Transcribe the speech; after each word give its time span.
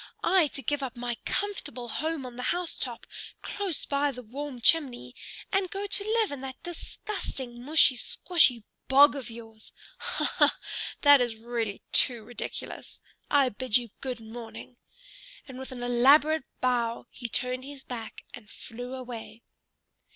I 0.23 0.47
to 0.53 0.63
give 0.63 0.81
up 0.81 0.95
my 0.95 1.13
comfortable 1.25 1.87
home 1.87 2.25
on 2.25 2.35
the 2.35 2.41
house 2.49 2.79
top, 2.79 3.05
close 3.43 3.85
by 3.85 4.09
the 4.09 4.23
warm 4.23 4.59
chimney, 4.59 5.13
and 5.51 5.69
go 5.69 5.85
to 5.85 6.03
live 6.03 6.31
in 6.31 6.41
that 6.41 6.63
disgusting 6.63 7.63
mushy 7.63 7.95
squshy 7.95 8.63
bog 8.87 9.15
of 9.15 9.29
yours! 9.29 9.71
Ha 9.99 10.35
ha! 10.39 10.57
That 11.01 11.21
is 11.21 11.35
really 11.35 11.83
too 11.91 12.23
ridiculous! 12.23 12.99
I 13.29 13.49
bid 13.49 13.77
you 13.77 13.91
good 14.01 14.19
morning." 14.19 14.77
And 15.47 15.59
with 15.59 15.71
an 15.71 15.83
elaborate 15.83 16.45
bow 16.61 17.05
he 17.11 17.29
turned 17.29 17.63
his 17.63 17.83
back 17.83 18.23
and 18.33 18.49
flew 18.49 18.95
away. 18.95 19.43